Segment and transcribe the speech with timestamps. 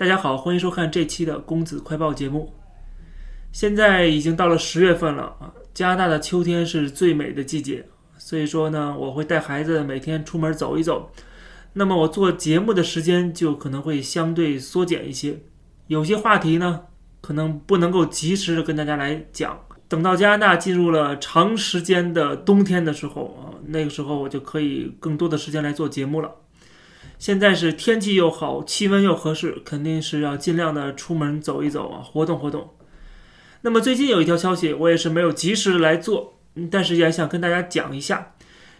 [0.00, 2.50] 大家好，欢迎收看这期的公子快报节目。
[3.52, 7.84] 现在已经到了十月份了啊，加拿大的秋天是最美的季节，
[8.16, 11.12] 所以说呢，我会带孩子每天出门走一走。
[11.74, 15.38] 那么我做节目的时间就可能会相对缩减一些，
[15.88, 16.80] 有些话题呢，
[17.20, 19.60] 可能不能够及时的跟大家来讲。
[19.86, 26.30] 等到加拿大进入了长时间的冬天的时候啊，那个时候我就可以更多的时间来做节目了。
[27.20, 32.70] 现在是天气又好，气温又合适，肯定是要尽量的出门走一走啊，活动活动。
[33.60, 36.38] 那么最近有一条消息，我也是没有及时来做，
[36.70, 38.32] 但是也想跟大家讲一下，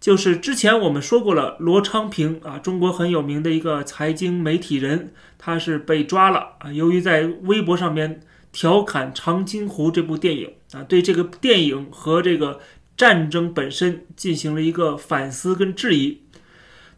[0.00, 12.60] 就是之前我们说过了，罗昌平啊，中国很有名的一个财经媒体人，他是被抓了啊，由于在微博上面调侃《长津湖》这部电影啊，对这个电影和这个
[12.96, 16.22] 战争本身进行了一个反思跟质疑。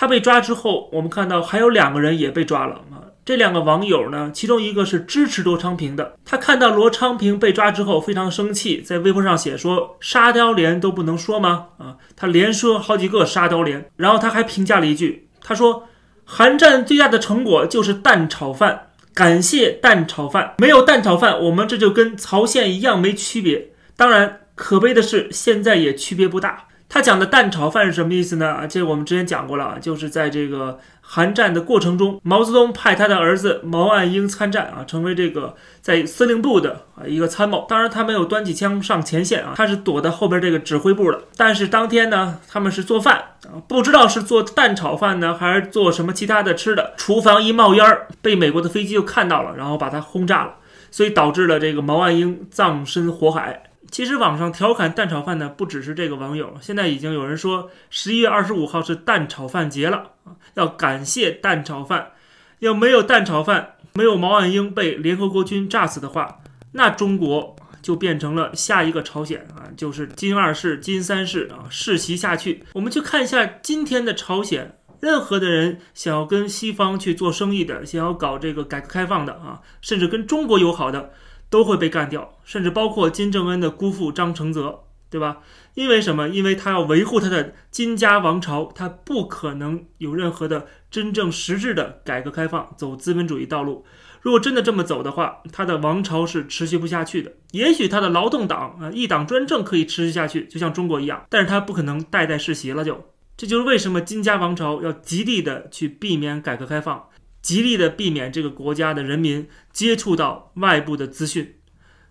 [0.00, 3.02] 他被抓之后，我们看到还有两个人也被抓了啊。
[3.24, 15.88] 这两个网友呢，其中一个是支持罗昌平的，他看到罗昌平被抓之后非常生气，在微博上写说：“沙雕连都不能说吗？”啊，他连说好几个沙雕连，然后他还评价了一句，他说
[16.24, 23.70] ：“韩战最大的成果就是蛋炒饭，感谢蛋炒饭，没有蛋炒饭，我们这就跟曹县一样没区别。
[23.96, 28.48] 当然，可悲的是现在也区别不大。”他讲的蛋炒饭是什么意思呢？
[28.48, 37.66] 啊，这我们之前讲过了，就是在这个韩战的过程中，毛泽东派他的儿子毛岸英参战啊，成为这个在司令部的啊一个参谋。
[37.68, 41.20] 当然，他没有端起枪上前线啊，他是躲在后边这个指挥部的。
[41.36, 46.94] 但是当天呢，他们是做饭啊，不知道是做蛋炒饭呢，还是做什么其他的吃的。
[46.96, 50.54] 厨房一冒烟儿，被美国的飞机就看到了，然后把它轰炸了，
[50.90, 53.64] 所以导致了这个毛岸英葬身火海。
[53.90, 62.12] 其实网上调侃蛋炒饭的不只是这个网友，现在已经有人说十一月二十五号是蛋炒饭节了啊，要感谢蛋炒饭。
[62.60, 66.40] 要没有蛋炒饭，没有毛岸英被联合国军炸死的话，
[66.72, 72.64] 那中国就变成了下一个朝鲜啊，就是金二世、金三世啊世袭下去。
[72.72, 81.12] 我们去看一下今天的朝鲜，任何的人想要跟西方去做生意的，想要搞这个改革开放的啊，甚至跟中国友好的。
[81.50, 85.38] 都会被干掉，甚至包括金正恩的姑父张承泽，对吧？
[85.74, 86.28] 因为什么？
[86.28, 93.84] 因为他要维护他的金家王朝，他不可能有任何的真正实质的改革开放，走资本主义道路。
[94.20, 97.32] 如果真的这么走的话，他的王朝是持续不下去的。
[97.52, 102.84] 也许他的劳动党啊，一党专政可以持续下去，就像中国一样，但是他不可能代代世袭了。
[102.84, 103.04] 就
[103.36, 107.08] 这就是为什么金家王朝要极力的去避免改革开放。
[107.48, 111.54] 极力的避免这个国家的人民接触到外部的资讯，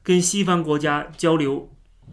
[0.02, 1.70] 跟西方国家交流，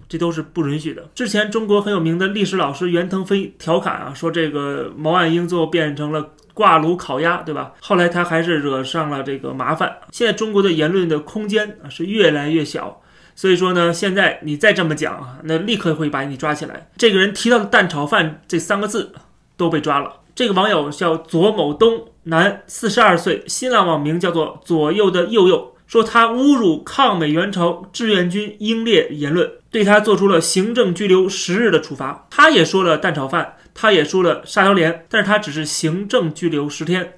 [0.07, 1.09] 这都是不允许的。
[1.15, 7.73] 之前中国很有名的历史老师袁腾飞调侃啊，说这个毛岸英最后变成了挂炉烤鸭，对吧？
[7.81, 10.01] 后来他还是惹上了这个麻烦。
[10.13, 13.01] 现在中国的言论的空间啊是越来越小，
[13.35, 16.91] 所以说呢，现在你再这么讲啊，那立刻会把你抓起来。
[16.99, 19.15] 这个人提到的“蛋炒饭”这三个字
[19.57, 20.21] 都被抓了。
[20.35, 22.09] 这个网友叫左某东。
[22.25, 32.27] 男，四十二岁，新浪网名叫做左右的右右，说他侮辱抗美援朝志愿军英烈言论，对他做出了行政拘留十日的处罚。
[32.31, 37.13] 他也说了蛋炒饭，他也说了沙雕连，但是他只是行政拘留十天。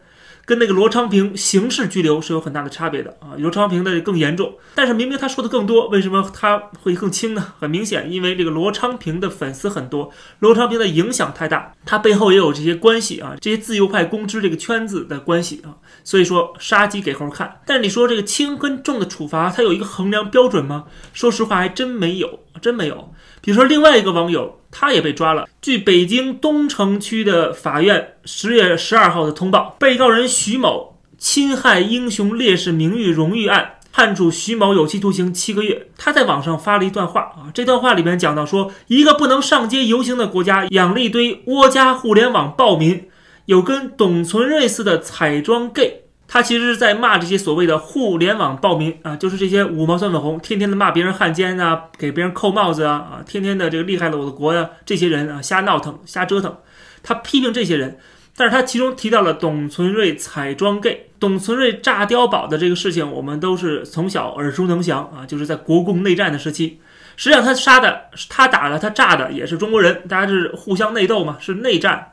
[0.47, 7.55] 跟那个罗昌平刑事拘留是有很大的差别的啊，罗昌平的更严重，但是明明他说的更多，为什么他会更轻呢？
[7.59, 15.75] 很明显，因为这个罗昌平的粉丝很多，罗昌平的影响太大，他背后也有这些关系啊，这些自由派公知这个圈子的关系啊，
[16.05, 17.61] 所以说杀鸡给猴看。
[17.67, 20.85] 但是你说这个轻跟重的处罚，它有一个衡量标准吗？
[21.13, 23.13] 说实话，还真没有，真没有。
[23.41, 24.61] 比如说另外一个网友。
[24.79, 25.49] 他也被抓了。
[25.63, 35.89] 据北京东城区的法院十月十二号的通报，被告人徐某侵害英雄烈士名誉荣誉案，判处徐某有期徒刑七个月。
[35.97, 43.09] 他在网上发了一段话啊，这段话里面讲到说，一个不能上街游行的国家，养了一堆窝家互联网暴民，
[43.47, 46.03] 有跟董存瑞似的彩妆 gay。
[46.29, 56.57] 他其实是在骂这些所谓的互联网暴民啊，就是这些五毛酸粉红，天天的骂别人汉奸啊，给别人扣帽子啊，啊，天天的这个厉害了我的国呀，这些人啊，瞎闹腾、瞎折腾。
[57.05, 57.99] 他批评这些人，
[58.37, 66.81] 但是他其中提到了董存瑞彩妆 gay，董存瑞炸碉堡的这个事情，我们都是从小耳熟能详啊，就是在国共内战的时期，
[67.17, 72.11] 实际上他杀的、他打的、他炸的也是中国人，大家是互相内斗嘛，是内战。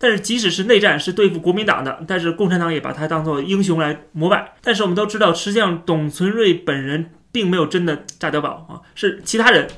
[0.00, 4.54] 但是即使是内战是对付国民党的，但是共产党也把他当做英雄来膜拜。
[4.62, 9.68] 但是我们都知道，实际上董存瑞本人并没有真的炸碉堡啊，是其他人。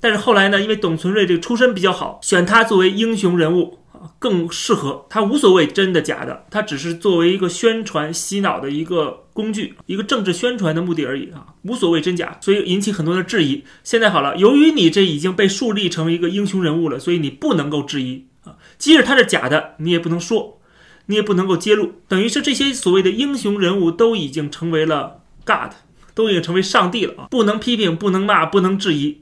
[0.00, 5.06] 但是后来呢，因为董存瑞这个出身比较好，选他作为英雄人物啊更适合。
[5.08, 9.24] 他无所谓真的假的，他只是作为一个宣传洗脑的一个。
[9.38, 13.62] 工具，一个政治宣传的目的而已啊，无所谓真假，所以引起很多的质疑。
[13.84, 20.60] 现在好了，由于你这已经被树立成一个英雄人物了，所以你不能够质疑啊，即使他是假的，你也不能说，
[21.06, 25.72] 你也不能够揭露，等于是这些所谓的英雄人物都已经成为了 God，
[26.14, 29.20] 都已经成为上帝了啊，不能批评，不能骂，不能质疑，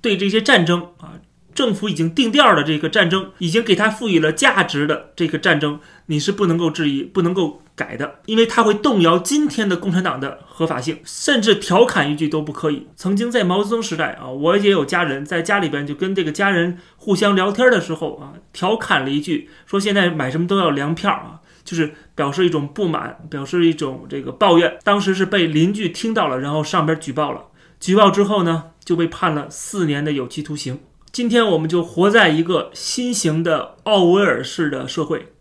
[0.00, 1.14] 对这些战争啊。
[1.54, 12.88] 政府已经定调了这个战争，已经给他赋予了价值的这个战争，你是不能够质疑、不能够改的，因为它会动摇今天的共产党的合法性，甚至调侃一句都不可以。
[12.96, 24.78] 曾经在毛泽东时代啊，我也有家人在家里边就跟这个家人互相聊天的时候啊，调侃了一句，说现在买什么都要粮票啊，就是表示一种不满，表示一种这个抱怨。
[24.82, 27.42] 当时是被邻居听到了，然后上边举报了，
[27.78, 30.80] 举报之后呢，就被判了四年的有期徒刑。
[31.12, 35.32] 今天我们就活在一个新型的奥威尔式的社会，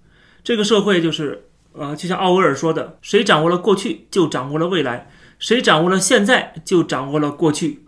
[0.43, 5.07] 这个社会就是，呃，就像奥威尔说的，谁掌握了过去，就掌握了未来；
[5.39, 7.83] 谁掌握了现在，就掌握了过去。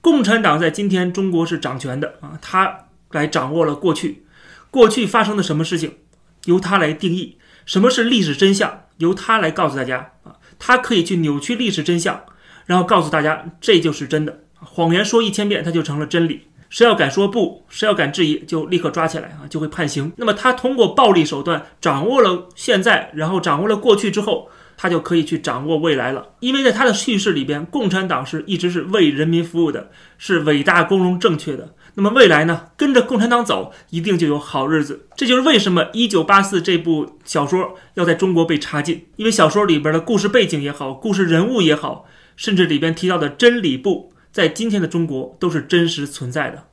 [0.00, 4.24] 共产党在今天中国是掌权的啊，他来掌握了过去，
[4.70, 5.96] 过去发生的什么事情，
[6.44, 12.22] 由他来定义；什么是历史真相，由他来告诉大家啊，他可以去扭曲历史真相，
[12.66, 14.40] 然后告诉大家这就是真的。
[14.54, 16.46] 谎言说一千遍，它就成了真理。
[16.70, 20.12] 谁要敢说不，谁要敢质疑，就立刻抓起来啊，就会判刑。
[20.16, 26.26] 那么他通过暴力手段掌握了现在，然后掌握了过去之后，他就可以去掌握未来了。
[26.40, 31.74] 因为在他的叙事里边，共产党是一直是为人民服务的，是伟大、光荣、正确的。
[31.96, 32.70] 那么未来呢？
[32.76, 35.06] 跟着共产党走，一定就有好日子。
[35.14, 44.12] 这就是为什么《一九八四》这部小说要在中国被查禁，因为小说里边的故事背景也好，故事人物也好，甚至里边提到的真理部。
[44.34, 46.66] 在今天的中国都是真实存在的。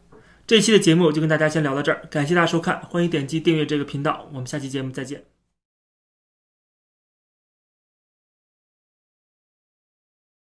[0.48, 5.26] 这期的节目就跟大家先聊到这儿，感谢大家收看，欢迎点击订阅这个频道，我们下期节目再见。